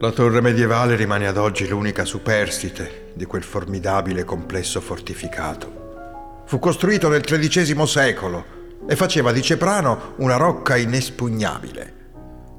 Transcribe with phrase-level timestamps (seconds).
[0.00, 6.44] La torre medievale rimane ad oggi l'unica superstite di quel formidabile complesso fortificato.
[6.46, 8.44] Fu costruito nel XIII secolo
[8.88, 11.94] e faceva di Ceprano una rocca inespugnabile.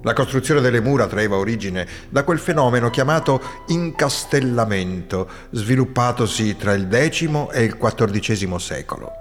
[0.02, 7.22] La costruzione delle mura traeva origine da quel fenomeno chiamato incastellamento, sviluppatosi tra il X
[7.54, 9.12] e il XIV secolo.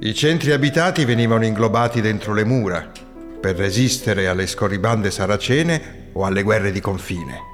[0.00, 2.90] I centri abitati venivano inglobati dentro le mura
[3.40, 7.48] per resistere alle scorribande saracene o alle guerre di confine.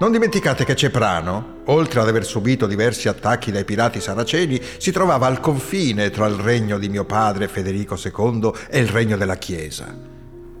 [0.00, 5.26] Non dimenticate che Ceprano, oltre ad aver subito diversi attacchi dai pirati saraceni, si trovava
[5.26, 9.94] al confine tra il regno di mio padre Federico II e il regno della Chiesa.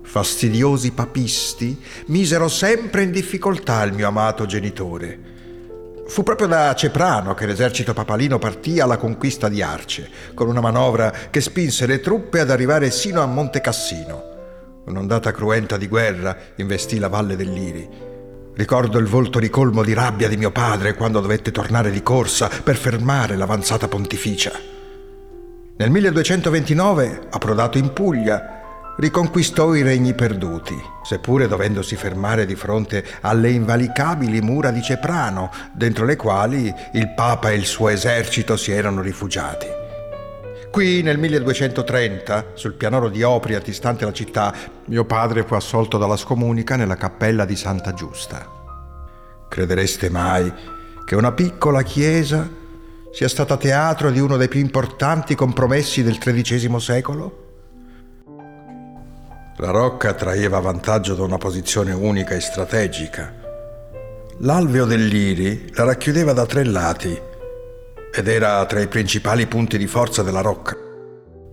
[0.02, 5.18] Fastidiosi papisti misero sempre in difficoltà il mio amato genitore.
[6.06, 11.12] Fu proprio da Ceprano che l'esercito papalino partì alla conquista di Arce, con una manovra
[11.30, 14.29] che spinse le truppe ad arrivare sino a Monte Cassino.
[14.90, 17.88] Un'ondata cruenta di guerra investì la valle dell'Iri.
[18.54, 22.76] Ricordo il volto ricolmo di rabbia di mio padre quando dovette tornare di corsa per
[22.76, 24.50] fermare l'avanzata pontificia.
[25.76, 33.50] Nel 1229, approdato in Puglia, riconquistò i regni perduti, seppure dovendosi fermare di fronte alle
[33.50, 39.02] invalicabili mura di Ceprano, dentro le quali il Papa e il suo esercito si erano
[39.02, 39.79] rifugiati.
[40.70, 44.54] Qui nel 1230, sul pianoro di Opria, distante la città,
[44.84, 48.46] mio padre fu assolto dalla scomunica nella cappella di Santa Giusta.
[49.48, 50.52] Credereste mai
[51.04, 52.48] che una piccola chiesa
[53.10, 57.48] sia stata teatro di uno dei più importanti compromessi del XIII secolo?
[59.56, 63.34] La rocca traeva vantaggio da una posizione unica e strategica.
[64.38, 67.28] L'alveo dell'Iri la racchiudeva da tre lati
[68.12, 70.76] ed era tra i principali punti di forza della rocca.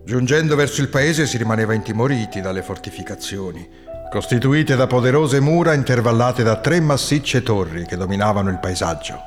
[0.04, 3.68] Giungendo verso il paese si rimaneva intimoriti dalle fortificazioni,
[4.10, 9.20] costituite da poderose mura intervallate da tre massicce torri che dominavano il paesaggio.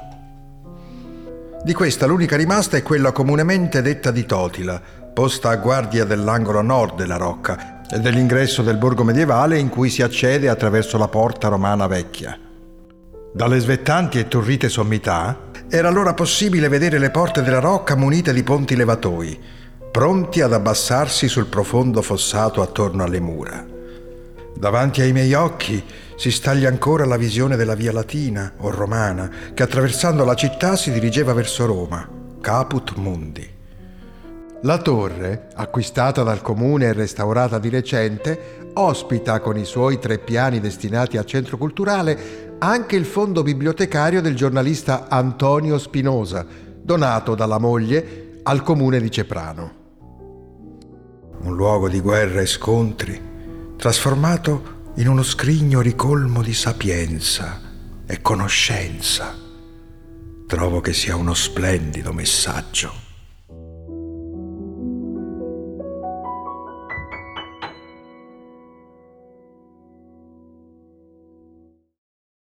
[1.62, 4.80] Di questa l'unica rimasta è quella comunemente detta di Totila,
[5.12, 10.00] posta a guardia dell'angolo nord della rocca e dell'ingresso del borgo medievale in cui si
[10.00, 12.38] accede attraverso la porta romana vecchia.
[13.32, 18.42] Dalle svettanti e turrite sommità era allora possibile vedere le porte della rocca munite di
[18.42, 19.38] ponti levatoi,
[19.92, 23.64] pronti ad abbassarsi sul profondo fossato attorno alle mura.
[24.52, 25.82] Davanti ai miei occhi
[26.16, 30.90] si staglia ancora la visione della via latina o romana che attraversando la città si
[30.90, 32.06] dirigeva verso Roma,
[32.40, 33.58] Caput Mundi.
[34.62, 40.60] La torre, acquistata dal comune e restaurata di recente, ospita con i suoi tre piani
[40.60, 46.44] destinati a centro culturale anche il fondo bibliotecario del giornalista Antonio Spinosa,
[46.82, 49.72] donato dalla moglie al comune di Ceprano.
[51.40, 53.18] Un luogo di guerra e scontri,
[53.76, 57.58] trasformato in uno scrigno ricolmo di sapienza
[58.04, 59.34] e conoscenza.
[60.46, 63.09] Trovo che sia uno splendido messaggio.